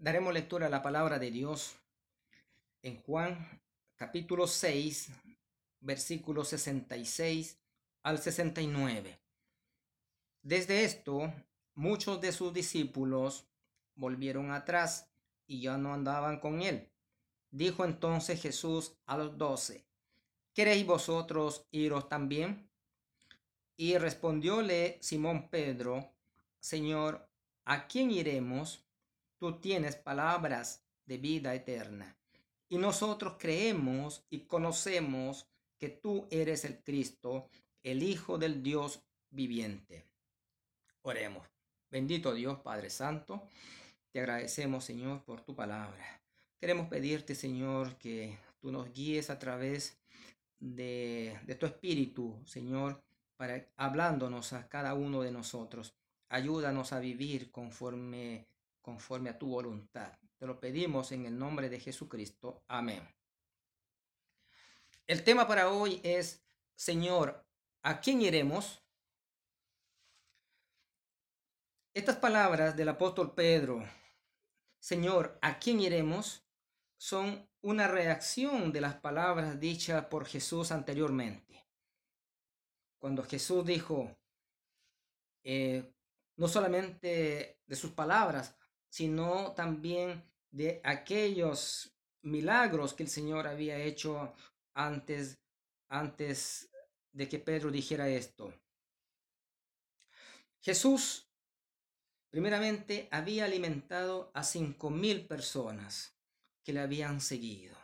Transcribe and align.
Daremos 0.00 0.32
lectura 0.32 0.68
a 0.68 0.70
la 0.70 0.80
palabra 0.80 1.18
de 1.18 1.32
Dios 1.32 1.74
en 2.82 3.02
Juan 3.02 3.60
capítulo 3.96 4.46
6, 4.46 5.10
versículos 5.80 6.50
66 6.50 7.58
al 8.04 8.20
69. 8.20 9.18
Desde 10.40 10.84
esto, 10.84 11.34
muchos 11.74 12.20
de 12.20 12.30
sus 12.30 12.54
discípulos 12.54 13.48
volvieron 13.96 14.52
atrás 14.52 15.10
y 15.48 15.62
ya 15.62 15.76
no 15.78 15.92
andaban 15.92 16.38
con 16.38 16.62
él. 16.62 16.88
Dijo 17.50 17.84
entonces 17.84 18.40
Jesús 18.40 18.94
a 19.04 19.18
los 19.18 19.36
doce, 19.36 19.84
¿queréis 20.54 20.86
vosotros 20.86 21.66
iros 21.72 22.08
también? 22.08 22.70
Y 23.76 23.98
respondióle 23.98 24.98
Simón 25.00 25.48
Pedro, 25.48 26.08
Señor, 26.60 27.28
¿a 27.64 27.88
quién 27.88 28.12
iremos? 28.12 28.84
Tú 29.38 29.60
tienes 29.60 29.96
palabras 29.96 30.84
de 31.06 31.18
vida 31.18 31.54
eterna. 31.54 32.16
Y 32.68 32.78
nosotros 32.78 33.36
creemos 33.38 34.26
y 34.28 34.40
conocemos 34.40 35.48
que 35.78 35.88
tú 35.88 36.26
eres 36.30 36.64
el 36.64 36.82
Cristo, 36.82 37.48
el 37.82 38.02
Hijo 38.02 38.36
del 38.36 38.62
Dios 38.62 39.02
viviente. 39.30 40.06
Oremos. 41.02 41.46
Bendito 41.90 42.34
Dios 42.34 42.58
Padre 42.60 42.90
Santo, 42.90 43.48
te 44.12 44.20
agradecemos 44.20 44.84
Señor 44.84 45.24
por 45.24 45.40
tu 45.40 45.54
palabra. 45.54 46.20
Queremos 46.60 46.88
pedirte 46.88 47.34
Señor 47.34 47.96
que 47.96 48.38
tú 48.60 48.70
nos 48.70 48.92
guíes 48.92 49.30
a 49.30 49.38
través 49.38 49.98
de, 50.58 51.38
de 51.46 51.54
tu 51.54 51.64
Espíritu, 51.64 52.38
Señor, 52.44 53.02
para 53.38 53.66
hablándonos 53.76 54.52
a 54.52 54.68
cada 54.68 54.94
uno 54.94 55.22
de 55.22 55.30
nosotros. 55.30 55.94
Ayúdanos 56.28 56.92
a 56.92 56.98
vivir 56.98 57.50
conforme, 57.50 58.46
conforme 58.80 59.30
a 59.30 59.38
tu 59.38 59.48
voluntad. 59.48 60.18
Te 60.36 60.46
lo 60.46 60.60
pedimos 60.60 61.12
en 61.12 61.26
el 61.26 61.38
nombre 61.38 61.68
de 61.68 61.80
Jesucristo. 61.80 62.64
Amén. 62.68 63.06
El 65.06 65.24
tema 65.24 65.46
para 65.46 65.70
hoy 65.70 66.00
es, 66.02 66.42
Señor, 66.74 67.46
¿a 67.82 68.00
quién 68.00 68.22
iremos? 68.22 68.82
Estas 71.94 72.16
palabras 72.16 72.76
del 72.76 72.90
apóstol 72.90 73.34
Pedro, 73.34 73.84
Señor, 74.78 75.38
¿a 75.42 75.58
quién 75.58 75.80
iremos? 75.80 76.48
son 76.98 77.48
una 77.62 77.88
reacción 77.88 78.72
de 78.72 78.80
las 78.80 78.96
palabras 78.96 79.58
dichas 79.58 80.04
por 80.06 80.26
Jesús 80.26 80.72
anteriormente. 80.72 81.66
Cuando 82.98 83.22
Jesús 83.22 83.64
dijo, 83.64 84.16
eh, 85.44 85.94
no 86.36 86.48
solamente 86.48 87.60
de 87.64 87.76
sus 87.76 87.92
palabras, 87.92 88.56
sino 88.88 89.52
también 89.52 90.24
de 90.50 90.80
aquellos 90.84 91.94
milagros 92.22 92.94
que 92.94 93.02
el 93.02 93.08
Señor 93.08 93.46
había 93.46 93.78
hecho 93.78 94.34
antes, 94.74 95.38
antes 95.88 96.70
de 97.12 97.28
que 97.28 97.38
Pedro 97.38 97.70
dijera 97.70 98.08
esto. 98.08 98.52
Jesús, 100.60 101.28
primeramente, 102.30 103.08
había 103.10 103.44
alimentado 103.44 104.30
a 104.34 104.42
cinco 104.42 104.90
mil 104.90 105.26
personas 105.26 106.16
que 106.62 106.72
le 106.72 106.80
habían 106.80 107.20
seguido. 107.20 107.76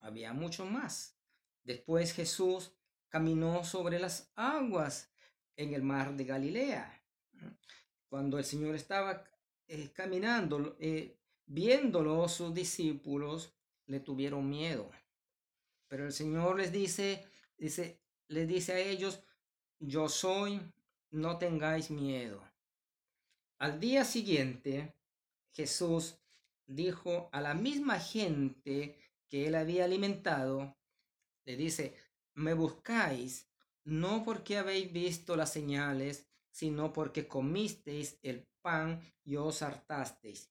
Había 0.00 0.32
mucho 0.32 0.64
más. 0.64 1.16
Después 1.64 2.12
Jesús 2.12 2.72
caminó 3.08 3.64
sobre 3.64 3.98
las 3.98 4.30
aguas 4.34 5.12
en 5.56 5.74
el 5.74 5.82
mar 5.82 6.14
de 6.14 6.24
Galilea. 6.24 7.02
Cuando 8.08 8.38
el 8.38 8.44
Señor 8.44 8.74
estaba 8.74 9.24
eh, 9.72 9.92
caminando, 9.92 10.76
eh, 10.80 11.16
viéndolo, 11.46 12.28
sus 12.28 12.52
discípulos 12.52 13.54
le 13.86 14.00
tuvieron 14.00 14.50
miedo. 14.50 14.90
Pero 15.86 16.06
el 16.06 16.12
Señor 16.12 16.56
les 16.56 16.72
dice, 16.72 17.24
dice, 17.56 18.00
les 18.26 18.48
dice 18.48 18.72
a 18.72 18.78
ellos, 18.80 19.22
yo 19.78 20.08
soy, 20.08 20.60
no 21.12 21.38
tengáis 21.38 21.88
miedo. 21.92 22.42
Al 23.58 23.78
día 23.78 24.04
siguiente, 24.04 24.92
Jesús 25.52 26.18
dijo 26.66 27.28
a 27.30 27.40
la 27.40 27.54
misma 27.54 28.00
gente 28.00 28.98
que 29.28 29.46
él 29.46 29.54
había 29.54 29.84
alimentado, 29.84 30.76
le 31.44 31.56
dice, 31.56 31.94
me 32.34 32.54
buscáis 32.54 33.48
no 33.84 34.24
porque 34.24 34.58
habéis 34.58 34.92
visto 34.92 35.36
las 35.36 35.52
señales, 35.52 36.28
sino 36.50 36.92
porque 36.92 37.28
comisteis 37.28 38.18
el 38.22 38.49
pan 38.62 39.00
y 39.24 39.36
os 39.36 39.62
hartasteis. 39.62 40.50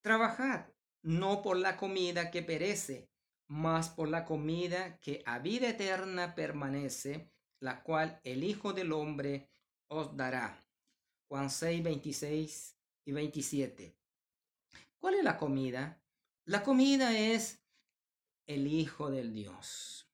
Trabajad 0.00 0.66
no 1.02 1.42
por 1.42 1.56
la 1.56 1.76
comida 1.76 2.30
que 2.30 2.42
perece, 2.42 3.08
mas 3.46 3.88
por 3.88 4.08
la 4.08 4.24
comida 4.24 4.98
que 5.00 5.22
a 5.26 5.38
vida 5.38 5.70
eterna 5.70 6.34
permanece, 6.34 7.30
la 7.60 7.82
cual 7.82 8.20
el 8.24 8.44
Hijo 8.44 8.72
del 8.72 8.92
Hombre 8.92 9.48
os 9.88 10.16
dará. 10.16 10.64
Juan 11.28 11.50
6, 11.50 11.82
26 11.82 12.76
y 13.04 13.12
27. 13.12 13.96
¿Cuál 14.98 15.14
es 15.14 15.24
la 15.24 15.36
comida? 15.36 16.02
La 16.44 16.62
comida 16.62 17.16
es 17.16 17.62
el 18.46 18.66
Hijo 18.66 19.10
del 19.10 19.32
Dios. 19.32 20.10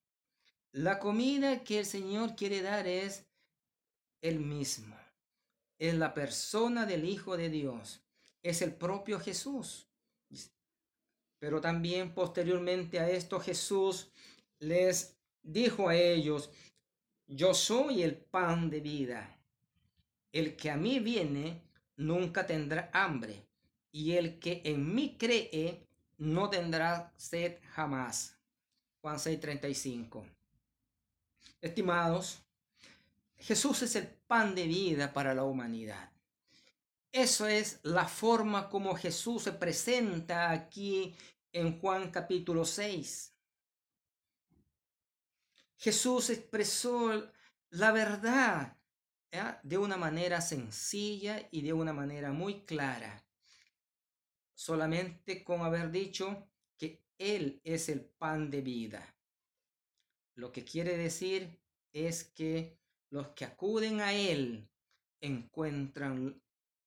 La 0.73 0.99
comida 0.99 1.63
que 1.63 1.81
el 1.81 1.87
Señor 1.87 2.35
quiere 2.35 2.63
dar 2.63 2.87
es 2.87 3.27
el 4.21 4.41
mismo. 4.41 5.04
Es 5.85 5.95
la 5.97 6.15
persona 6.15 6.87
del 6.87 7.05
Hijo 7.05 7.37
de 7.37 7.51
Dios. 7.51 8.03
Es 8.43 8.63
el 8.63 8.73
propio 8.73 9.21
Jesús. 9.21 9.87
Pero 11.39 11.61
también 11.61 12.15
posteriormente 12.15 13.01
a 13.01 13.11
esto 13.11 13.39
Jesús 13.39 14.11
les 14.61 15.19
dijo 15.43 15.91
a 15.91 15.95
ellos, 15.95 16.49
yo 17.27 17.53
soy 17.53 18.03
el 18.03 18.17
pan 18.17 18.71
de 18.71 18.81
vida. 18.81 19.39
El 20.33 20.57
que 20.57 20.71
a 20.71 20.77
mí 20.79 21.01
viene 21.01 21.61
nunca 21.97 22.47
tendrá 22.47 22.89
hambre 22.95 23.47
y 23.93 24.13
el 24.13 24.39
que 24.39 24.63
en 24.65 24.95
mí 24.95 25.19
cree 25.19 25.87
no 26.17 26.49
tendrá 26.49 27.13
sed 27.19 27.59
jamás. 27.75 28.39
Juan 29.03 29.19
6:35. 29.19 30.25
Estimados, 31.61 32.44
Jesús 33.39 33.83
es 33.83 33.97
el 33.97 34.07
pan 34.07 34.55
de 34.55 34.67
vida 34.67 35.13
para 35.13 35.35
la 35.35 35.45
humanidad. 35.45 36.13
Eso 37.13 37.47
es 37.47 37.81
la 37.83 38.09
forma 38.09 38.69
como 38.69 38.97
Jesús 38.97 39.45
se 39.45 39.53
presenta 39.53 40.51
aquí 40.51 41.15
en 41.53 41.79
Juan 41.79 42.11
capítulo 42.11 42.65
6. 42.65 43.33
Jesús 45.77 46.31
expresó 46.31 47.31
la 47.71 47.93
verdad 47.93 48.77
de 49.63 49.79
una 49.79 49.97
manera 49.97 50.41
sencilla 50.41 51.49
y 51.51 51.63
de 51.63 51.73
una 51.73 51.93
manera 51.93 52.33
muy 52.33 52.65
clara 52.65 53.25
solamente 54.55 55.45
con 55.45 55.63
haber 55.63 55.91
dicho 55.91 56.49
que 56.79 57.05
Él 57.19 57.61
es 57.65 57.89
el 57.89 58.05
pan 58.05 58.51
de 58.51 58.63
vida. 58.63 59.17
Lo 60.37 60.53
que 60.53 60.65
quiere 60.65 60.97
decir 60.97 61.61
es 61.93 62.25
que 62.25 62.79
los 63.15 63.29
que 63.29 63.45
acuden 63.45 64.01
a 64.01 64.13
Él 64.13 64.69
encuentran, 65.21 66.43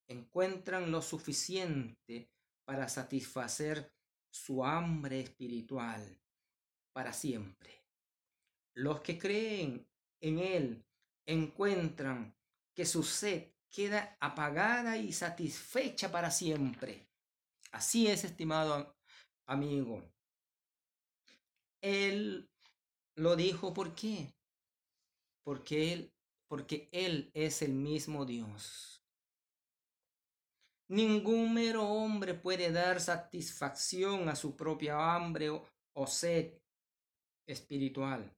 encuentran 0.10 0.92
lo 0.92 1.02
suficiente 1.02 2.30
para 2.66 2.90
satisfacer 2.90 3.94
su 4.30 4.66
hambre 4.66 5.22
espiritual 5.22 6.20
para 6.94 7.14
siempre. 7.14 7.82
Los 8.76 9.00
que 9.00 9.18
creen 9.18 9.88
en 10.22 10.40
Él 10.40 10.86
encuentran 11.26 12.36
que 12.76 12.86
su 12.86 13.04
sed 13.04 13.54
queda 13.70 14.18
apagada 14.20 14.98
y 14.98 15.14
satisfecha 15.14 16.12
para 16.12 16.30
siempre. 16.30 17.08
Así 17.72 18.08
es, 18.08 18.26
estimado 18.26 18.98
amigo. 19.46 20.04
Él 21.82 22.50
lo 23.16 23.38
dijo, 23.38 23.74
¿por 23.74 23.96
qué? 23.96 24.34
Porque 25.46 25.94
él, 25.94 26.14
porque 26.48 26.90
él 26.92 27.32
es 27.34 27.62
el 27.62 27.74
mismo 27.74 28.26
Dios. 28.26 29.04
Ningún 30.90 31.54
mero 31.54 31.84
hombre 31.88 32.34
puede 32.34 32.72
dar 32.72 33.02
satisfacción 33.02 34.30
a 34.30 34.36
su 34.36 34.56
propia 34.56 35.16
hambre 35.16 35.50
o, 35.50 36.08
sed 36.08 36.54
espiritual, 37.46 38.34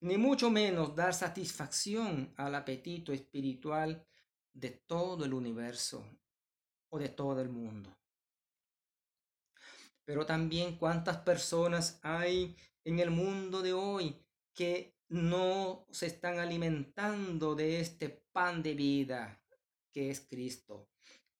ni 0.00 0.16
mucho 0.16 0.50
menos 0.50 0.94
dar 0.94 1.14
satisfacción 1.14 2.32
al 2.36 2.54
apetito 2.54 3.12
espiritual 3.12 4.06
de 4.52 4.70
todo 4.70 5.24
el 5.24 5.34
universo 5.34 6.06
o 6.90 6.98
de 6.98 7.08
todo 7.08 7.40
el 7.40 7.48
mundo 7.48 7.96
pero 10.10 10.26
también 10.26 10.76
cuántas 10.76 11.18
personas 11.18 12.00
hay 12.02 12.56
en 12.82 12.98
el 12.98 13.12
mundo 13.12 13.62
de 13.62 13.72
hoy 13.72 14.20
que 14.52 14.96
no 15.10 15.86
se 15.90 16.06
están 16.06 16.38
alimentando 16.38 17.54
de 17.54 17.80
este 17.80 18.08
pan 18.32 18.62
de 18.62 18.74
vida 18.74 19.42
que 19.92 20.10
es 20.10 20.20
Cristo. 20.20 20.88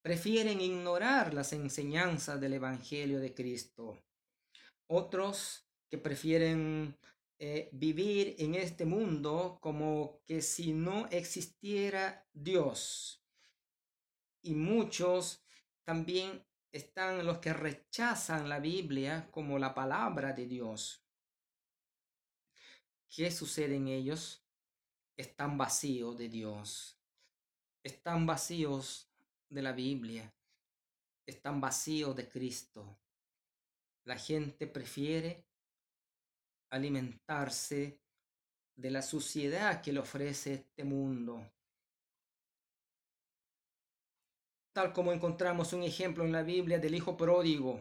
prefieren 0.03 0.61
ignorar 0.63 1.35
las 1.35 1.53
enseñanzas 1.53 2.41
del 2.41 2.55
Evangelio 2.55 3.21
de 3.21 3.35
Cristo. 3.35 4.03
Otros 4.87 5.69
que 5.91 5.99
prefieren 5.99 6.97
eh, 7.39 7.69
vivir 7.73 8.35
en 8.39 8.55
este 8.55 8.87
mundo 8.87 9.59
como 9.61 10.21
que 10.27 10.41
si 10.41 10.73
no 10.73 11.07
existiera 11.09 12.27
Dios. 12.33 13.23
Y 14.43 14.55
muchos 14.55 15.45
también 15.85 16.45
están 16.73 17.27
los 17.27 17.39
que 17.39 17.53
rechazan 17.53 18.49
la 18.49 18.59
Biblia 18.59 19.29
como 19.31 19.59
la 19.59 19.75
palabra 19.75 20.33
de 20.33 20.47
Dios. 20.47 21.00
¿Qué 23.11 23.33
sucede 23.33 23.75
en 23.75 23.89
ellos? 23.89 24.41
Están 25.17 25.59
vacíos 25.59 26.17
de 26.17 26.29
Dios. 26.29 26.97
Están 27.83 28.25
vacíos 28.25 29.11
de 29.49 29.63
la 29.63 29.73
Biblia. 29.73 30.33
Están 31.27 31.61
vacíos 31.61 32.15
de 32.15 32.29
Cristo. 32.29 32.99
La 34.05 34.17
gente 34.17 34.69
prefiere 34.69 35.45
alimentarse 36.71 38.01
de 38.77 38.91
la 38.93 39.03
suciedad 39.03 39.83
que 39.83 39.93
le 39.93 39.99
ofrece 39.99 40.55
este 40.55 40.85
mundo. 40.85 41.45
Tal 44.73 44.93
como 44.93 45.13
encontramos 45.13 45.73
un 45.73 45.83
ejemplo 45.83 46.25
en 46.25 46.31
la 46.31 46.45
Biblia 46.45 46.79
del 46.79 46.95
hijo 46.95 47.17
pródigo, 47.17 47.81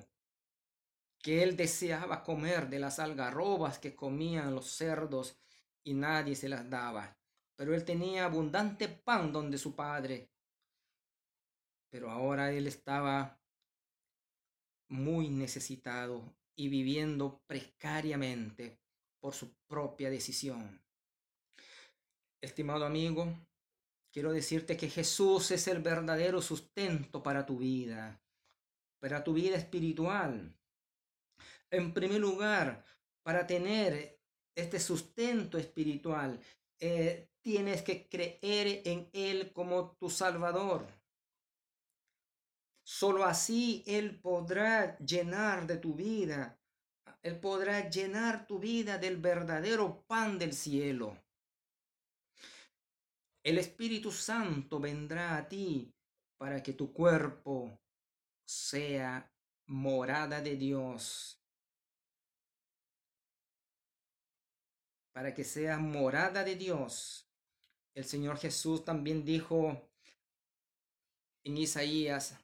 que 1.21 1.43
él 1.43 1.57
deseaba 1.57 2.23
comer 2.23 2.69
de 2.69 2.79
las 2.79 2.99
algarrobas 2.99 3.77
que 3.79 3.95
comían 3.95 4.55
los 4.55 4.71
cerdos 4.71 5.37
y 5.83 5.93
nadie 5.93 6.35
se 6.35 6.49
las 6.49 6.69
daba. 6.69 7.17
Pero 7.55 7.75
él 7.75 7.83
tenía 7.83 8.25
abundante 8.25 8.87
pan 8.87 9.33
donde 9.33 9.57
su 9.57 9.75
padre. 9.75 10.31
Pero 11.89 12.09
ahora 12.09 12.51
él 12.51 12.67
estaba 12.67 13.41
muy 14.87 15.29
necesitado 15.29 16.35
y 16.55 16.69
viviendo 16.69 17.41
precariamente 17.47 18.79
por 19.19 19.33
su 19.33 19.53
propia 19.67 20.09
decisión. 20.09 20.81
Estimado 22.41 22.85
amigo, 22.85 23.27
quiero 24.11 24.31
decirte 24.31 24.77
que 24.77 24.89
Jesús 24.89 25.51
es 25.51 25.67
el 25.67 25.81
verdadero 25.81 26.41
sustento 26.41 27.21
para 27.21 27.45
tu 27.45 27.57
vida, 27.57 28.21
para 28.99 29.23
tu 29.23 29.33
vida 29.33 29.57
espiritual. 29.57 30.58
En 31.71 31.93
primer 31.93 32.19
lugar, 32.19 32.83
para 33.23 33.45
tener 33.45 34.19
este 34.55 34.79
sustento 34.79 35.57
espiritual, 35.57 36.39
eh, 36.79 37.29
tienes 37.41 37.81
que 37.81 38.07
creer 38.07 38.81
en 38.85 39.09
Él 39.13 39.53
como 39.53 39.95
tu 39.97 40.09
Salvador. 40.09 40.87
Solo 42.83 43.23
así 43.23 43.83
Él 43.85 44.19
podrá 44.19 44.97
llenar 44.97 45.67
de 45.67 45.77
tu 45.77 45.93
vida 45.93 46.59
él 47.21 47.39
podrá 47.39 47.89
llenar 47.89 48.47
tu 48.47 48.59
vida 48.59 48.97
del 48.97 49.17
verdadero 49.17 50.03
pan 50.07 50.39
del 50.39 50.53
cielo. 50.53 51.17
El 53.43 53.57
Espíritu 53.57 54.11
Santo 54.11 54.79
vendrá 54.79 55.37
a 55.37 55.47
ti 55.47 55.93
para 56.37 56.63
que 56.63 56.73
tu 56.73 56.93
cuerpo 56.93 57.77
sea 58.45 59.31
morada 59.67 60.41
de 60.41 60.55
Dios. 60.55 61.38
Para 65.19 65.33
que 65.33 65.43
sea 65.43 65.77
morada 65.79 66.45
de 66.45 66.55
Dios. 66.55 67.27
El 67.93 68.05
Señor 68.05 68.37
Jesús 68.37 68.85
también 68.85 69.25
dijo 69.25 69.77
en 71.43 71.57
Isaías, 71.57 72.37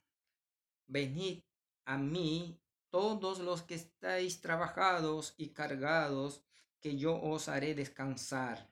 venid 0.85 1.39
a 1.85 1.97
mí 1.97 2.59
todos 2.89 3.39
los 3.39 3.61
que 3.61 3.75
estáis 3.75 4.41
trabajados 4.41 5.35
y 5.37 5.51
cargados, 5.51 6.43
que 6.81 6.97
yo 6.97 7.15
os 7.15 7.47
haré 7.47 7.75
descansar. 7.75 8.69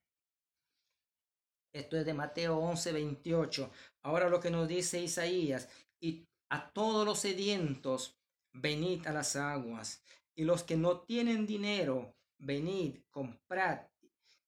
Esto 1.73 1.95
es 1.95 2.05
de 2.05 2.13
Mateo 2.13 2.57
11, 2.57 2.91
28. 2.91 3.71
Ahora 4.01 4.27
lo 4.27 4.41
que 4.41 4.51
nos 4.51 4.67
dice 4.67 4.99
Isaías, 4.99 5.69
y 6.01 6.27
a 6.49 6.73
todos 6.73 7.05
los 7.05 7.19
sedientos, 7.19 8.19
venid 8.51 9.07
a 9.07 9.13
las 9.13 9.37
aguas, 9.37 10.03
y 10.35 10.43
los 10.43 10.61
que 10.63 10.75
no 10.75 10.99
tienen 10.99 11.45
dinero, 11.45 12.13
venid, 12.37 12.99
comprad 13.09 13.92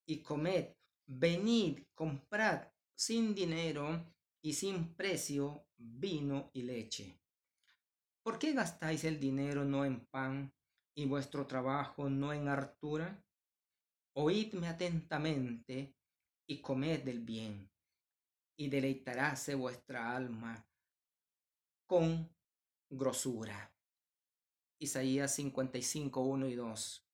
y 0.06 0.22
comed, 0.22 0.75
venid, 1.06 1.84
comprad 1.94 2.68
sin 2.94 3.36
dinero 3.36 4.13
y 4.42 4.54
sin 4.54 4.96
precio 4.96 5.68
vino 5.78 6.50
y 6.54 6.62
leche 6.63 7.19
¿Por 8.25 8.40
qué 8.40 8.54
gastáis 8.54 9.04
el 9.04 9.19
dinero 9.19 9.66
no 9.66 9.86
en 9.86 10.04
pan 10.07 10.52
y 10.96 11.06
vuestro 11.06 11.46
trabajo 11.46 12.10
no 12.10 12.34
en 12.34 12.48
hartura? 12.48 13.24
Oídme 14.16 14.68
atentamente 14.68 15.96
y 16.48 16.60
comed 16.60 17.04
del 17.04 17.19
bien, 17.19 17.69
y 18.57 18.68
deleitaráse 18.68 19.54
vuestra 19.54 20.16
alma 20.16 20.68
con 21.86 22.36
grosura. 22.90 23.72
Isaías 24.80 25.36
55, 25.36 26.19
1 26.19 26.48
y 26.48 26.56
2. 26.56 27.05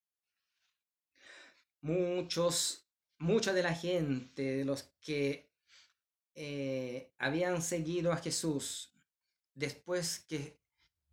Muchos, 1.81 2.87
mucha 3.17 3.53
de 3.53 3.63
la 3.63 3.73
gente, 3.73 4.41
de 4.57 4.65
los 4.65 4.83
que 5.01 5.51
eh, 6.35 7.13
habían 7.17 7.61
seguido 7.61 8.11
a 8.11 8.17
Jesús, 8.17 8.93
después 9.53 10.19
que 10.19 10.59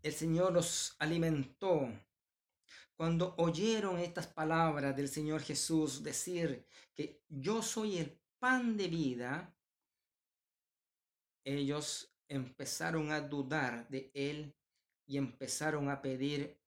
el 0.03 0.13
Señor 0.13 0.53
los 0.53 0.95
alimentó. 0.99 1.91
Cuando 2.97 3.35
oyeron 3.39 3.99
estas 3.99 4.27
palabras 4.27 4.97
del 4.97 5.09
Señor 5.09 5.41
Jesús 5.43 6.03
decir 6.03 6.67
que 6.95 7.23
yo 7.29 7.63
soy 7.63 7.99
el 7.99 8.19
pan 8.39 8.77
de 8.77 8.89
vida, 8.89 9.55
ellos 11.45 12.13
empezaron 12.29 13.11
a 13.11 13.21
dudar 13.21 13.89
de 13.89 14.11
Él 14.15 14.55
y 15.07 15.17
empezaron 15.17 15.89
a 15.89 16.03
pedir 16.03 16.61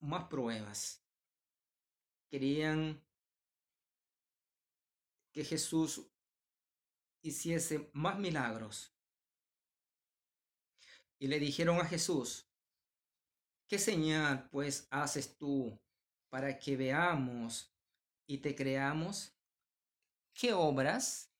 más 0.00 0.24
pruebas. 0.24 1.02
Querían 2.28 3.02
que 5.36 5.44
Jesús 5.44 6.00
hiciese 7.22 7.90
más 7.92 8.18
milagros. 8.18 8.96
Y 11.20 11.26
le 11.26 11.38
dijeron 11.38 11.78
a 11.78 11.84
Jesús, 11.84 12.48
¿Qué 13.68 13.78
señal 13.78 14.48
pues 14.48 14.88
haces 14.90 15.36
tú 15.36 15.78
para 16.30 16.58
que 16.58 16.78
veamos 16.78 17.70
y 18.26 18.38
te 18.38 18.54
creamos? 18.54 19.36
¿Qué 20.32 20.54
obras? 20.54 21.30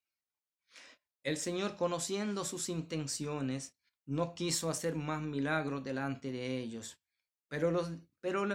El 1.23 1.39
Señor, 1.39 1.79
conociendo 1.79 2.45
sus 2.45 2.69
intenciones, 2.69 3.79
no 4.05 4.35
quiso 4.35 4.69
hacer 4.69 4.95
más 4.95 5.23
milagros 5.23 5.83
delante 5.83 6.31
de 6.33 6.59
ellos, 6.59 7.01
pero, 7.49 7.71
los, 7.71 7.93
pero 8.21 8.47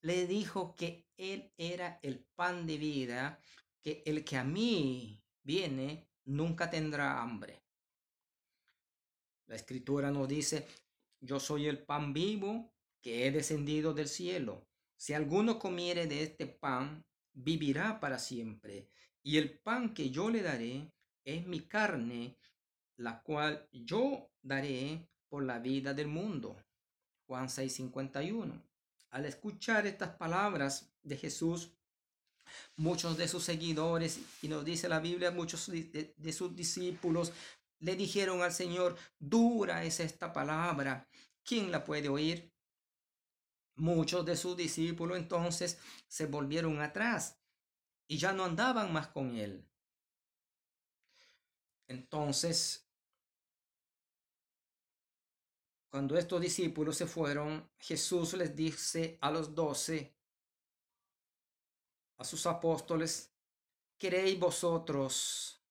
le 0.00 0.26
dijo 0.26 0.74
que 0.74 1.06
Él 1.18 1.52
era 1.58 2.00
el 2.02 2.24
pan 2.34 2.66
de 2.66 2.78
vida, 2.78 3.40
que 3.86 4.02
el 4.04 4.24
que 4.24 4.36
a 4.36 4.42
mí 4.42 5.22
viene 5.44 6.08
nunca 6.24 6.68
tendrá 6.68 7.22
hambre. 7.22 7.62
La 9.46 9.54
escritura 9.54 10.10
nos 10.10 10.26
dice, 10.26 10.66
yo 11.20 11.38
soy 11.38 11.68
el 11.68 11.78
pan 11.84 12.12
vivo 12.12 12.74
que 13.00 13.24
he 13.24 13.30
descendido 13.30 13.94
del 13.94 14.08
cielo. 14.08 14.66
Si 14.96 15.12
alguno 15.12 15.60
comiere 15.60 16.08
de 16.08 16.24
este 16.24 16.48
pan, 16.48 17.06
vivirá 17.32 18.00
para 18.00 18.18
siempre. 18.18 18.88
Y 19.22 19.36
el 19.38 19.56
pan 19.60 19.94
que 19.94 20.10
yo 20.10 20.30
le 20.30 20.42
daré 20.42 20.92
es 21.24 21.46
mi 21.46 21.60
carne, 21.60 22.40
la 22.96 23.22
cual 23.22 23.68
yo 23.70 24.32
daré 24.42 25.08
por 25.28 25.44
la 25.44 25.60
vida 25.60 25.94
del 25.94 26.08
mundo. 26.08 26.60
Juan 27.28 27.48
6:51. 27.48 28.60
Al 29.10 29.26
escuchar 29.26 29.86
estas 29.86 30.16
palabras 30.16 30.92
de 31.04 31.16
Jesús, 31.16 31.75
muchos 32.76 33.16
de 33.16 33.28
sus 33.28 33.44
seguidores, 33.44 34.20
y 34.42 34.48
nos 34.48 34.64
dice 34.64 34.88
la 34.88 35.00
Biblia, 35.00 35.30
muchos 35.30 35.70
de, 35.70 36.32
sus 36.32 36.54
discípulos, 36.54 37.32
le 37.80 37.96
dijeron 37.96 38.42
al 38.42 38.52
Señor, 38.52 38.96
dura 39.18 39.84
es 39.84 40.00
esta 40.00 40.32
palabra, 40.32 41.08
¿quién 41.44 41.70
la 41.70 41.84
puede 41.84 42.08
oír? 42.08 42.52
Muchos 43.76 44.24
de 44.24 44.36
sus 44.36 44.56
discípulos 44.56 45.18
entonces 45.18 45.78
se 46.08 46.26
volvieron 46.26 46.80
atrás 46.80 47.38
y 48.08 48.16
ya 48.16 48.32
no 48.32 48.44
andaban 48.44 48.92
más 48.92 49.08
con 49.08 49.36
él. 49.36 49.68
Entonces, 51.88 52.86
cuando 55.88 56.18
estos 56.18 56.40
discípulos 56.40 56.96
se 56.96 57.06
fueron, 57.06 57.70
Jesús 57.78 58.34
les 58.34 58.54
dice 58.54 59.18
a 59.20 59.30
los 59.30 59.54
doce, 59.54 60.15
sus 62.26 62.44
apóstoles, 62.44 63.34
¿queréis 63.98 64.38
vosotros 64.38 65.64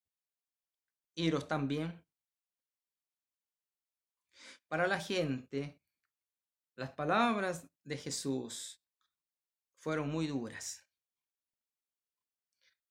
iros 1.13 1.47
también? 1.47 2.03
Para 4.67 4.87
la 4.87 4.99
gente, 4.99 5.79
las 6.75 6.91
palabras 6.91 7.67
de 7.83 7.97
Jesús 7.97 8.81
fueron 9.77 10.09
muy 10.09 10.25
duras, 10.25 10.83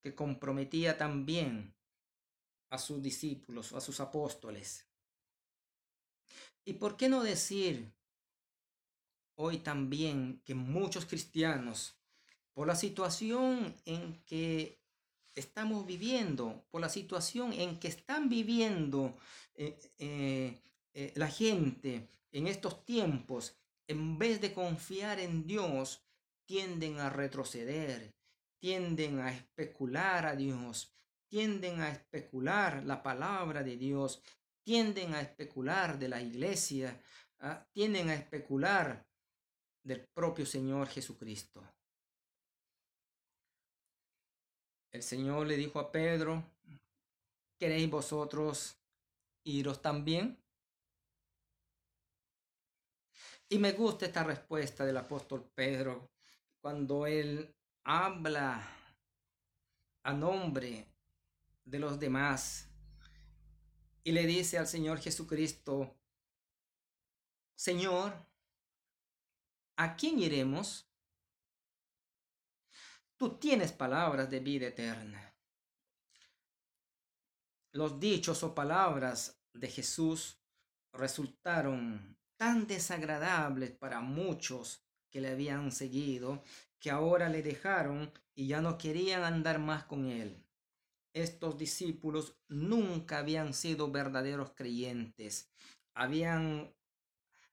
que 0.01 0.15
comprometía 0.15 0.97
también 0.97 1.77
a 2.71 2.79
sus 2.79 3.03
discípulos, 3.03 3.73
a 3.73 3.81
sus 3.81 3.99
apóstoles. 3.99 4.89
¿Y 6.65 6.75
por 6.75 6.97
qué 6.97 7.09
no 7.09 7.23
decir 7.23 7.93
hoy 9.37 9.59
también 9.59 10.41
que 10.45 10.55
muchos 10.55 11.07
cristianos, 11.07 11.99
por 12.55 12.67
la 12.67 12.77
situación 12.77 13.75
en 13.85 14.23
que 14.25 14.79
estamos 15.35 15.85
viviendo, 15.85 16.65
por 16.71 16.81
la 16.81 16.89
situación 16.89 17.53
en 17.53 17.79
que 17.79 17.89
están 17.89 18.29
viviendo 18.29 19.17
eh, 19.57 19.77
eh, 19.99 20.61
eh, 20.95 21.13
la 21.17 21.29
gente 21.29 22.09
en 22.31 22.47
estos 22.47 22.85
tiempos, 22.85 23.57
en 23.89 24.19
vez 24.19 24.41
de 24.41 24.53
confiar 24.53 25.19
en 25.19 25.47
Dios, 25.47 26.01
tienden 26.47 27.01
a 27.01 27.11
retroceder, 27.11 28.15
tienden 28.61 29.21
a 29.21 29.33
especular 29.33 30.27
a 30.27 30.37
Dios, 30.37 30.95
tienden 31.29 31.81
a 31.81 31.91
especular 31.91 32.85
la 32.85 33.03
palabra 33.03 33.63
de 33.63 33.77
Dios, 33.77 34.23
tienden 34.63 35.15
a 35.15 35.21
especular 35.21 35.99
de 35.99 36.09
la 36.09 36.23
iglesia, 36.23 37.01
¿ah? 37.41 37.67
tienden 37.73 38.09
a 38.11 38.15
especular 38.15 39.07
del 39.83 40.07
propio 40.15 40.47
Señor 40.47 40.89
Jesucristo. 40.89 41.63
El 44.95 45.03
Señor 45.03 45.49
le 45.49 45.57
dijo 45.57 45.81
a 45.81 45.91
Pedro, 45.91 46.45
¿queréis 47.59 47.91
vosotros 47.91 48.77
iros 49.43 49.83
también? 49.83 50.41
Y 53.49 53.59
me 53.59 53.73
gusta 53.73 54.07
esta 54.07 54.23
respuesta 54.23 54.85
del 54.87 54.97
apóstol 54.97 55.51
Pedro 55.53 56.13
cuando 56.61 57.09
él 57.09 57.53
habla 57.83 58.65
a 60.05 60.13
nombre 60.13 60.87
de 61.65 61.79
los 61.81 61.99
demás 61.99 62.69
y 64.05 64.13
le 64.13 64.25
dice 64.27 64.59
al 64.59 64.69
Señor 64.69 65.01
Jesucristo, 65.01 65.93
Señor, 67.57 68.15
¿a 69.75 69.97
quién 69.97 70.21
iremos? 70.21 70.89
Tienes 73.33 73.73
palabras 73.73 74.29
de 74.29 74.41
vida 74.41 74.67
eterna. 74.67 75.35
Los 77.73 77.99
dichos 77.99 78.43
o 78.43 78.55
palabras 78.55 79.41
de 79.55 79.69
Jesús 79.69 80.39
resultaron 80.93 82.19
tan 82.37 82.67
desagradables 82.67 83.73
para 83.73 84.01
muchos 84.01 84.85
que 85.11 85.21
le 85.23 85.31
habían 85.31 85.73
seguido, 85.73 86.43
que 86.79 86.91
ahora 86.91 87.29
le 87.31 87.43
dejaron 87.43 88.13
y 88.35 88.47
ya 88.47 88.61
no 88.61 88.77
querían 88.77 89.25
andar 89.25 89.59
más 89.59 89.85
con 89.85 90.07
él. 90.07 90.45
Estos 91.15 91.57
discípulos 91.57 92.37
nunca 92.49 93.19
habían 93.19 93.55
sido 93.55 93.91
verdaderos 93.91 94.51
creyentes, 94.55 95.51
habían, 95.95 96.75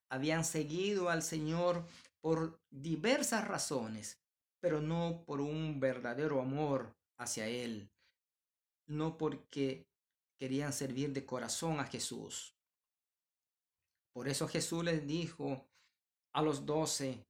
habían 0.10 0.44
seguido 0.44 1.10
al 1.10 1.24
Señor 1.24 1.88
por 2.20 2.62
diversas 2.70 3.48
razones, 3.48 4.21
pero 4.62 4.80
no 4.80 5.25
por 5.25 5.41
un 5.41 5.80
verdadero 5.80 6.39
amor 6.39 6.96
hacia 7.18 7.48
Él, 7.48 7.91
no 8.88 9.18
porque 9.18 9.89
querían 10.39 10.72
servir 10.72 11.12
de 11.12 11.25
corazón 11.25 11.80
a 11.80 11.86
Jesús. 11.86 12.56
Por 14.13 14.27
eso 14.27 14.48
Jesús 14.48 14.84
les 14.84 15.06
dijo 15.06 15.68
a 16.34 16.41
los 16.41 16.65
doce, 16.65 17.25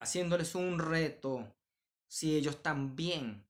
haciéndoles 0.00 0.54
un 0.54 0.78
reto, 0.78 1.54
si 2.08 2.36
ellos 2.36 2.62
también 2.62 3.46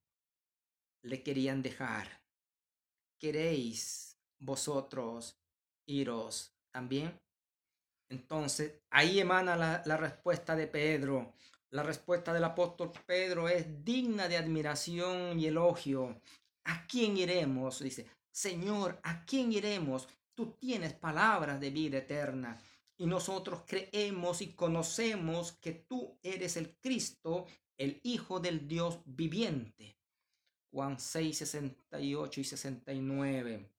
le 1.03 1.23
querían 1.23 1.61
dejar. 1.61 2.21
¿Queréis 3.19 4.17
vosotros 4.39 5.39
iros 5.85 6.55
también? 6.71 7.19
Entonces, 8.09 8.81
ahí 8.89 9.19
emana 9.19 9.55
la, 9.55 9.83
la, 9.85 9.97
respuesta 9.97 10.55
de 10.55 10.67
Pedro. 10.67 11.33
La 11.77 11.83
respuesta 11.83 12.33
del 12.33 12.43
apóstol 12.43 12.91
Pedro 13.05 13.47
es 13.47 13.85
digna 13.85 14.27
de 14.27 14.35
admiración 14.35 15.39
y 15.39 15.45
elogio. 15.45 16.19
¿A 16.63 16.87
quién 16.87 17.15
iremos? 17.17 17.81
Dice, 17.81 18.07
Señor, 18.31 18.99
¿a 19.03 19.23
quién 19.25 19.53
iremos? 19.53 20.09
Tú 20.33 20.55
tienes 20.59 20.93
palabras 20.95 21.59
de 21.59 21.69
vida 21.69 21.99
eterna 21.99 22.59
y 22.97 23.05
nosotros 23.05 23.61
creemos 23.67 24.41
y 24.41 24.55
conocemos 24.55 25.51
que 25.51 25.73
tú 25.73 26.17
eres 26.23 26.57
el 26.57 26.75
Cristo, 26.79 27.45
el 27.77 27.99
Hijo 28.01 28.39
del 28.39 28.67
Dios 28.67 28.99
viviente. 29.05 29.99
Juan 30.71 30.99
6, 30.99 31.37
68 31.37 32.41
y 32.41 32.43
69. 32.43 33.69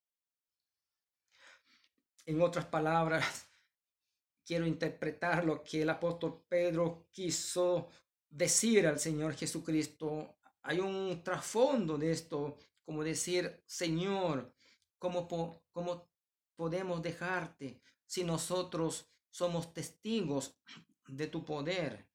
En 2.26 2.42
otras 2.42 2.66
palabras, 2.66 3.47
quiero 4.48 4.66
interpretar 4.66 5.44
lo 5.44 5.62
que 5.62 5.82
el 5.82 5.90
apóstol 5.90 6.42
Pedro 6.48 7.06
quiso 7.12 7.90
decir 8.30 8.86
al 8.86 8.98
Señor 8.98 9.34
Jesucristo. 9.34 10.38
Hay 10.62 10.80
un 10.80 11.22
trasfondo 11.22 11.98
de 11.98 12.12
esto, 12.12 12.56
como 12.82 13.04
decir, 13.04 13.62
Señor, 13.66 14.54
¿cómo, 14.98 15.28
cómo 15.70 16.10
podemos 16.56 17.02
dejarte 17.02 17.82
si 18.06 18.24
nosotros 18.24 19.10
somos 19.28 19.74
testigos 19.74 20.58
de 21.06 21.26
tu 21.26 21.44
poder? 21.44 22.08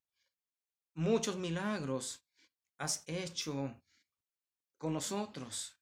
Muchos 0.96 1.38
milagros 1.38 2.26
has 2.80 3.04
hecho 3.06 3.80
con 4.80 4.94
nosotros. 4.94 5.78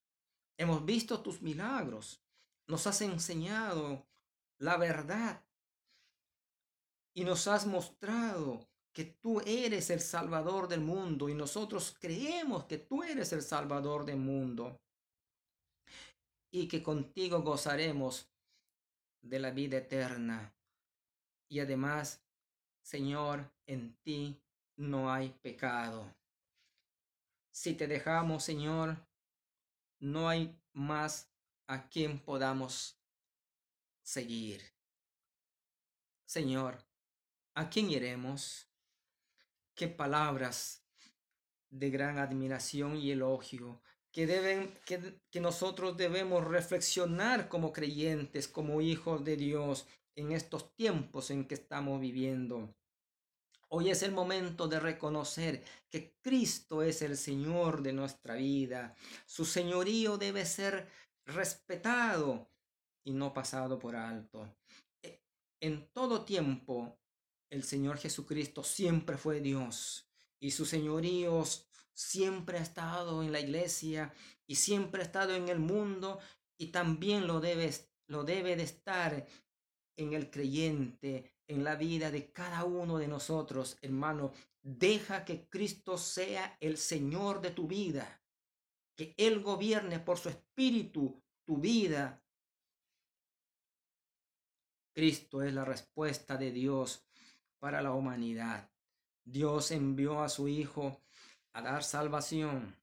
Hemos 0.57 0.83
visto 0.83 1.21
tus 1.21 1.41
milagros. 1.41 2.21
Nos 2.67 2.87
has 2.87 2.99
enseñado 2.99 4.05
la 4.57 4.75
verdad 4.75 5.45
y 7.13 7.23
nos 7.23 7.47
has 7.47 7.65
mostrado 7.65 8.67
que 8.93 9.05
tú 9.05 9.41
eres 9.41 9.89
el 9.89 10.01
Salvador 10.01 10.67
del 10.67 10.81
mundo 10.81 11.29
y 11.29 11.33
nosotros 11.33 11.95
creemos 11.99 12.65
que 12.65 12.77
tú 12.77 13.03
eres 13.03 13.31
el 13.33 13.41
Salvador 13.41 14.05
del 14.05 14.17
mundo 14.17 14.81
y 16.51 16.67
que 16.67 16.83
contigo 16.83 17.41
gozaremos 17.41 18.29
de 19.21 19.39
la 19.39 19.51
vida 19.51 19.77
eterna. 19.77 20.53
Y 21.47 21.59
además, 21.59 22.21
Señor, 22.81 23.49
en 23.65 23.95
ti 24.01 24.41
no 24.75 25.11
hay 25.11 25.29
pecado. 25.29 26.13
Si 27.51 27.73
te 27.73 27.87
dejamos, 27.87 28.43
Señor, 28.43 28.97
no 29.99 30.27
hay 30.27 30.57
más 30.73 31.29
a 31.67 31.87
quien 31.87 32.19
podamos 32.19 32.97
seguir. 34.01 34.61
Señor, 36.25 36.83
¿a 37.55 37.69
quién 37.69 37.89
iremos? 37.89 38.67
Qué 39.75 39.87
palabras 39.87 40.83
de 41.69 41.89
gran 41.89 42.17
admiración 42.17 42.97
y 42.97 43.11
elogio 43.11 43.81
que, 44.11 44.27
deben, 44.27 44.77
que, 44.85 45.21
que 45.29 45.39
nosotros 45.39 45.95
debemos 45.97 46.45
reflexionar 46.45 47.47
como 47.47 47.71
creyentes, 47.71 48.47
como 48.47 48.81
hijos 48.81 49.23
de 49.23 49.37
Dios 49.37 49.87
en 50.15 50.31
estos 50.33 50.75
tiempos 50.75 51.31
en 51.31 51.47
que 51.47 51.55
estamos 51.55 51.99
viviendo. 52.01 52.75
Hoy 53.69 53.89
es 53.89 54.03
el 54.03 54.11
momento 54.11 54.67
de 54.67 54.81
reconocer 54.81 55.63
que 55.89 56.17
Cristo 56.21 56.83
es 56.83 57.01
el 57.01 57.15
Señor 57.15 57.81
de 57.81 57.93
nuestra 57.93 58.35
vida. 58.35 58.95
Su 59.25 59.45
señorío 59.45 60.17
debe 60.17 60.45
ser 60.45 60.89
respetado 61.25 62.49
y 63.05 63.13
no 63.13 63.33
pasado 63.33 63.79
por 63.79 63.95
alto. 63.95 64.53
E, 65.01 65.21
en 65.61 65.87
todo 65.93 66.25
tiempo, 66.25 66.99
el 67.51 67.63
Señor 67.63 67.97
Jesucristo 67.97 68.63
siempre 68.63 69.17
fue 69.17 69.41
Dios 69.41 70.09
y 70.39 70.51
su 70.51 70.65
señorío 70.65 71.43
siempre 71.93 72.57
ha 72.57 72.61
estado 72.61 73.21
en 73.21 73.31
la 73.31 73.41
iglesia 73.41 74.13
y 74.47 74.55
siempre 74.55 75.01
ha 75.01 75.05
estado 75.05 75.35
en 75.35 75.49
el 75.49 75.59
mundo 75.59 76.19
y 76.57 76.67
también 76.67 77.27
lo 77.27 77.41
debe, 77.41 77.69
lo 78.07 78.23
debe 78.23 78.55
de 78.55 78.63
estar 78.63 79.27
en 79.97 80.13
el 80.13 80.31
creyente, 80.31 81.35
en 81.45 81.63
la 81.65 81.75
vida 81.75 82.09
de 82.09 82.31
cada 82.31 82.63
uno 82.63 82.97
de 82.97 83.09
nosotros, 83.09 83.77
hermano. 83.81 84.31
Deja 84.63 85.25
que 85.25 85.49
Cristo 85.49 85.97
sea 85.97 86.57
el 86.61 86.77
Señor 86.77 87.41
de 87.41 87.51
tu 87.51 87.67
vida, 87.67 88.23
que 88.95 89.13
Él 89.17 89.41
gobierne 89.41 89.99
por 89.99 90.17
su 90.17 90.29
espíritu 90.29 91.21
tu 91.45 91.57
vida. 91.57 92.23
Cristo 94.93 95.41
es 95.41 95.53
la 95.53 95.65
respuesta 95.65 96.37
de 96.37 96.51
Dios 96.51 97.05
para 97.61 97.83
la 97.83 97.93
humanidad. 97.93 98.67
Dios 99.23 99.69
envió 99.69 100.23
a 100.23 100.29
su 100.29 100.47
Hijo 100.47 100.99
a 101.53 101.61
dar 101.61 101.83
salvación. 101.83 102.75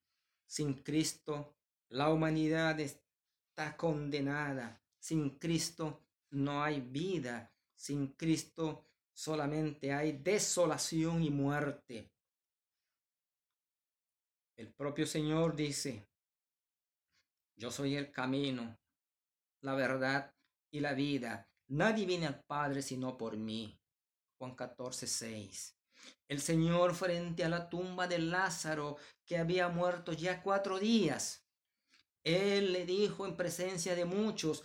Sin 0.46 0.74
Cristo, 0.74 1.56
la 1.88 2.10
humanidad 2.10 2.78
está 2.78 3.76
condenada. 3.76 4.80
Sin 5.00 5.30
Cristo 5.30 6.00
no 6.30 6.62
hay 6.62 6.80
vida. 6.80 7.52
Sin 7.74 8.12
Cristo 8.12 8.84
solamente 9.12 9.92
hay 9.92 10.12
desolación 10.12 11.24
y 11.24 11.30
muerte. 11.30 12.12
El 14.56 14.72
propio 14.72 15.06
Señor 15.06 15.56
dice, 15.56 16.08
yo 17.56 17.72
soy 17.72 17.96
el 17.96 18.12
camino, 18.12 18.78
la 19.60 19.74
verdad 19.74 20.32
y 20.70 20.78
la 20.78 20.94
vida. 20.94 21.50
Nadie 21.66 22.06
viene 22.06 22.28
al 22.28 22.44
Padre 22.44 22.80
sino 22.82 23.18
por 23.18 23.36
mí. 23.36 23.77
Juan 24.38 24.54
14, 24.54 25.06
6. 25.06 25.76
El 26.28 26.40
Señor 26.40 26.94
frente 26.94 27.44
a 27.44 27.48
la 27.48 27.68
tumba 27.68 28.06
de 28.06 28.18
Lázaro, 28.18 28.96
que 29.26 29.36
había 29.36 29.68
muerto 29.68 30.12
ya 30.12 30.42
cuatro 30.42 30.78
días. 30.78 31.44
Él 32.24 32.72
le 32.72 32.86
dijo 32.86 33.26
en 33.26 33.36
presencia 33.36 33.94
de 33.94 34.04
muchos, 34.04 34.64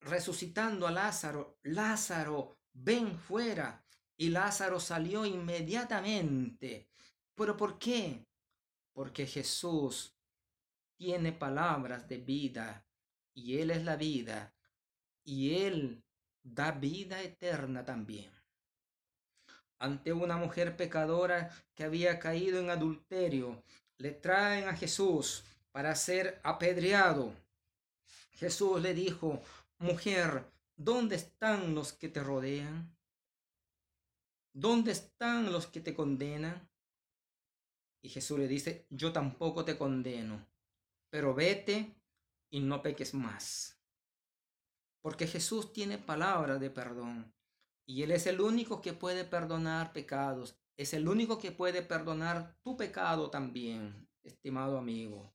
resucitando 0.00 0.86
a 0.86 0.90
Lázaro, 0.90 1.58
Lázaro, 1.62 2.58
ven 2.72 3.18
fuera. 3.18 3.84
Y 4.16 4.28
Lázaro 4.28 4.78
salió 4.78 5.26
inmediatamente. 5.26 6.88
¿Pero 7.34 7.56
por 7.56 7.78
qué? 7.78 8.24
porque 8.94 9.26
Jesús 9.26 10.16
tiene 10.96 11.32
palabras 11.32 12.08
de 12.08 12.18
vida 12.18 12.86
y 13.34 13.58
Él 13.58 13.72
es 13.72 13.84
la 13.84 13.96
vida 13.96 14.54
y 15.24 15.56
Él 15.56 16.04
da 16.42 16.70
vida 16.70 17.20
eterna 17.20 17.84
también. 17.84 18.30
Ante 19.78 20.12
una 20.12 20.36
mujer 20.36 20.76
pecadora 20.76 21.50
que 21.74 21.84
había 21.84 22.18
caído 22.18 22.60
en 22.60 22.70
adulterio, 22.70 23.62
le 23.98 24.12
traen 24.12 24.68
a 24.68 24.76
Jesús 24.76 25.44
para 25.72 25.94
ser 25.94 26.40
apedreado. 26.42 27.34
Jesús 28.32 28.80
le 28.80 28.94
dijo, 28.94 29.42
mujer, 29.78 30.44
¿dónde 30.76 31.16
están 31.16 31.74
los 31.74 31.92
que 31.92 32.08
te 32.08 32.22
rodean? 32.22 32.94
¿Dónde 34.52 34.92
están 34.92 35.50
los 35.52 35.66
que 35.66 35.80
te 35.80 35.94
condenan? 35.94 36.68
Y 38.02 38.08
Jesús 38.08 38.38
le 38.38 38.46
dice, 38.46 38.86
yo 38.90 39.12
tampoco 39.12 39.64
te 39.64 39.76
condeno, 39.76 40.46
pero 41.10 41.34
vete 41.34 41.94
y 42.50 42.60
no 42.60 42.82
peques 42.82 43.14
más. 43.14 43.76
Porque 45.00 45.26
Jesús 45.26 45.72
tiene 45.72 45.98
palabra 45.98 46.58
de 46.58 46.70
perdón. 46.70 47.32
Y 47.86 48.02
Él 48.02 48.12
es 48.12 48.26
el 48.26 48.40
único 48.40 48.80
que 48.80 48.92
puede 48.92 49.24
perdonar 49.24 49.92
pecados. 49.92 50.56
Es 50.76 50.94
el 50.94 51.08
único 51.08 51.38
que 51.38 51.52
puede 51.52 51.82
perdonar 51.82 52.56
tu 52.62 52.76
pecado 52.76 53.30
también, 53.30 54.08
estimado 54.22 54.78
amigo. 54.78 55.34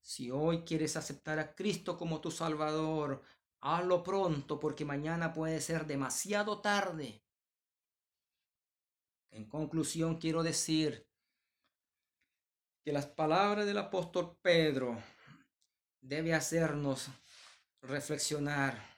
Si 0.00 0.30
hoy 0.30 0.64
quieres 0.64 0.96
aceptar 0.96 1.38
a 1.38 1.54
Cristo 1.54 1.96
como 1.96 2.20
tu 2.20 2.30
Salvador, 2.30 3.22
hazlo 3.60 4.02
pronto 4.02 4.58
porque 4.58 4.84
mañana 4.84 5.32
puede 5.32 5.60
ser 5.60 5.86
demasiado 5.86 6.60
tarde. 6.60 7.24
En 9.30 9.48
conclusión, 9.48 10.18
quiero 10.18 10.42
decir 10.42 11.08
que 12.84 12.92
las 12.92 13.06
palabras 13.06 13.64
del 13.64 13.78
apóstol 13.78 14.36
Pedro 14.42 15.00
debe 16.00 16.34
hacernos 16.34 17.08
reflexionar, 17.80 18.91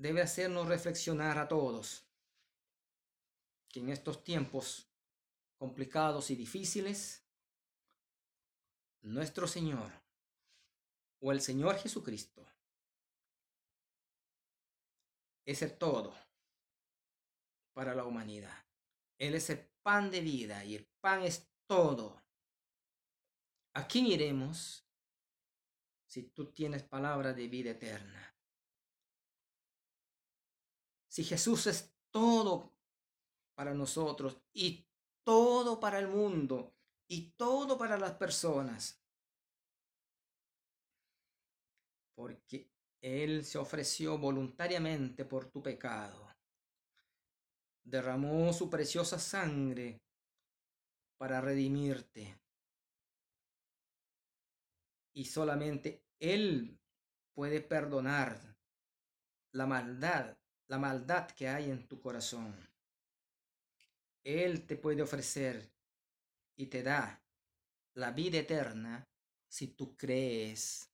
debe 0.00 0.22
hacernos 0.22 0.66
reflexionar 0.66 1.36
a 1.36 1.46
todos 1.46 2.06
que 3.68 3.80
en 3.80 3.90
estos 3.90 4.24
tiempos 4.24 4.90
complicados 5.58 6.30
y 6.30 6.36
difíciles, 6.36 7.22
nuestro 9.02 9.46
Señor 9.46 9.92
o 11.20 11.32
el 11.32 11.42
Señor 11.42 11.76
Jesucristo 11.76 12.48
es 15.44 15.60
el 15.60 15.76
todo 15.76 16.16
para 17.74 17.94
la 17.94 18.04
humanidad. 18.04 18.56
Él 19.18 19.34
es 19.34 19.50
el 19.50 19.68
pan 19.82 20.10
de 20.10 20.22
vida 20.22 20.64
y 20.64 20.76
el 20.76 20.86
pan 21.02 21.22
es 21.24 21.46
todo. 21.66 22.22
¿A 23.74 23.86
quién 23.86 24.06
iremos 24.06 24.82
si 26.06 26.22
tú 26.22 26.52
tienes 26.52 26.82
palabra 26.84 27.34
de 27.34 27.48
vida 27.48 27.72
eterna? 27.72 28.29
Si 31.10 31.24
Jesús 31.24 31.66
es 31.66 31.92
todo 32.12 32.72
para 33.54 33.74
nosotros 33.74 34.38
y 34.52 34.86
todo 35.24 35.80
para 35.80 35.98
el 35.98 36.06
mundo 36.06 36.72
y 37.08 37.32
todo 37.32 37.76
para 37.76 37.98
las 37.98 38.12
personas. 38.12 39.02
Porque 42.14 42.70
Él 43.00 43.44
se 43.44 43.58
ofreció 43.58 44.18
voluntariamente 44.18 45.24
por 45.24 45.50
tu 45.50 45.60
pecado. 45.62 46.28
Derramó 47.82 48.52
su 48.52 48.70
preciosa 48.70 49.18
sangre 49.18 50.00
para 51.18 51.40
redimirte 51.40 52.38
y 55.12 55.24
solamente 55.24 56.04
Él 56.20 56.78
puede 57.34 57.60
perdonar 57.60 58.56
la 59.52 59.66
maldad, 59.66 60.36
la 60.70 60.78
maldad 60.78 61.28
que 61.32 61.48
hay 61.48 61.68
en 61.68 61.88
tu 61.88 62.00
corazón. 62.00 62.54
Él 64.22 64.68
te 64.68 64.76
puede 64.76 65.02
ofrecer 65.02 65.68
y 66.54 66.66
te 66.66 66.84
da 66.84 67.20
la 67.94 68.12
vida 68.12 68.38
eterna 68.38 69.04
si 69.48 69.66
tú 69.66 69.96
crees 69.96 70.88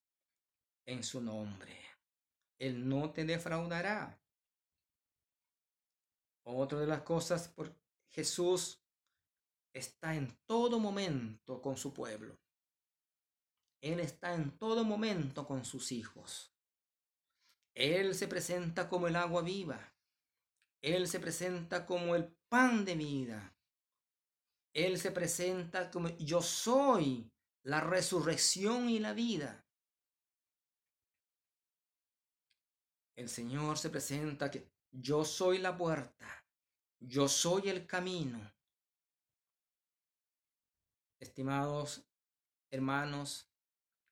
en 0.87 1.05
su 1.05 1.21
nombre. 1.21 1.79
Él 2.59 2.89
no 2.89 3.11
te 3.13 3.27
defraudará. 3.27 4.19
Otra 6.45 6.79
de 6.79 6.87
las 6.87 7.03
cosas, 7.03 7.47
por 7.49 7.71
Jesús 8.09 8.81
está 9.75 10.15
en 10.15 10.35
todo 10.47 10.79
momento 10.79 11.61
con 11.61 11.77
su 11.77 11.93
pueblo. 11.93 12.39
Él 13.83 14.01
está 14.01 14.33
en 14.33 14.57
todo 14.57 14.85
momento 14.85 15.47
con 15.47 15.67
sus 15.67 15.93
hijos. 15.93 16.56
Él 17.77 18.15
se 18.15 18.27
presenta 18.27 18.89
como 18.89 19.07
el 19.07 19.15
agua 19.15 19.43
viva. 19.43 19.95
Él 20.83 21.07
se 21.07 21.21
presenta 21.21 21.85
como 21.85 22.17
el 22.17 22.27
pan 22.49 22.85
de 22.85 22.97
vida. 22.97 23.55
Él 24.73 24.99
se 24.99 25.13
presenta 25.13 25.91
como 25.91 26.09
yo 26.17 26.43
soy 26.43 27.31
la 27.63 27.81
resurrección 27.81 28.89
y 28.89 28.99
la 28.99 29.13
vida. 29.13 29.65
El 33.15 33.29
Señor 33.29 33.79
se 33.79 33.91
presenta 33.91 34.51
que 34.51 34.69
yo 34.91 35.25
soy 35.25 35.59
la 35.59 35.77
puerta. 35.77 36.45
Yo 36.99 37.29
soy 37.29 37.69
el 37.69 37.87
camino. 37.87 38.41
Estimados 41.21 42.07
hermanos, 42.71 43.51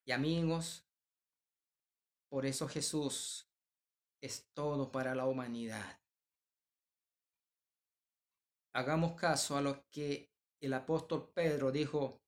y 0.07 0.13
amigos, 0.13 0.87
por 2.29 2.45
eso 2.47 2.69
Jesús 2.69 3.49
es 4.25 4.49
todo 4.55 4.91
para 4.91 5.15
la 5.15 5.27
humanidad. 5.27 6.01
Hagamos 8.73 9.13
caso 9.15 9.57
a 9.57 9.61
lo 9.61 9.89
que 9.91 10.33
el 10.61 10.73
apóstol 10.73 11.31
Pedro 11.35 11.71
dijo, 11.71 12.23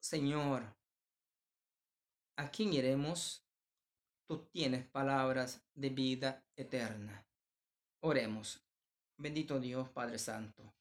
Señor, 0.00 0.76
¿a 2.36 2.50
quién 2.50 2.72
iremos? 2.72 3.46
Tú 4.26 4.46
tienes 4.46 4.86
palabras 4.86 5.62
de 5.74 5.90
vida 5.90 6.44
eterna. 6.56 7.26
Oremos. 8.00 8.64
Bendito 9.16 9.60
Dios 9.60 9.88
Padre 9.90 10.18
Santo. 10.18 10.74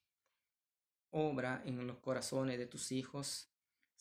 Obra 1.12 1.62
en 1.65 1.86
los 1.86 1.97
corazones 1.99 2.57
de 2.57 2.65
tus 2.65 2.91
hijos 2.91 3.53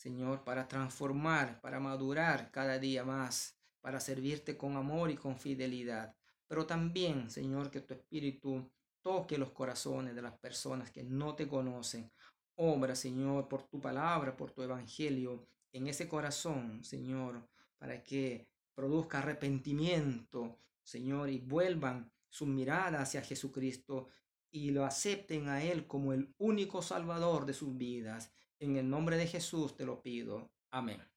Señor, 0.03 0.43
para 0.43 0.67
transformar, 0.67 1.61
para 1.61 1.79
madurar 1.79 2.51
cada 2.51 2.81
día 2.81 3.05
más, 3.05 3.57
para 3.83 4.01
servirte 4.01 4.57
con 4.57 4.77
amor 4.77 5.11
y 5.11 5.17
con 5.17 5.37
fidelidad. 5.37 6.17
Pero 6.49 6.65
también, 6.65 7.29
Señor, 7.29 7.71
que 7.71 7.83
tu 7.83 7.93
Espíritu 7.93 8.71
toque 9.03 9.37
los 9.37 9.51
corazones 9.51 10.15
de 10.15 10.23
las 10.23 10.39
personas 10.39 10.91
que 10.91 11.03
no 11.03 11.35
te 11.35 11.47
conocen. 11.47 12.11
Obra, 12.55 12.95
Señor, 12.95 13.49
por 13.49 13.65
tu 13.65 13.81
palabra, 13.81 14.37
por 14.37 14.53
tu 14.53 14.63
evangelio, 14.63 15.47
en 15.73 15.89
ese 15.89 16.09
corazón, 16.09 16.85
Señor, 16.85 17.49
para 17.79 18.03
que 18.03 18.49
produzca 18.75 19.19
arrepentimiento, 19.19 20.59
Señor, 20.83 21.29
y 21.31 21.39
vuelvan 21.39 22.11
su 22.29 22.47
mirada 22.47 23.01
hacia 23.01 23.23
Jesucristo 23.23 24.09
y 24.51 24.71
lo 24.71 24.85
acepten 24.85 25.49
a 25.49 25.63
Él 25.65 25.87
como 25.87 26.13
el 26.13 26.35
único 26.39 26.83
Salvador 26.83 27.47
de 27.47 27.55
sus 27.55 27.77
vidas. 27.77 28.33
En 28.61 28.77
el 28.77 28.89
nombre 28.89 29.17
de 29.17 29.27
Jesús 29.27 29.75
te 29.75 29.85
lo 29.85 30.03
pido. 30.03 30.51
Amén. 30.71 31.12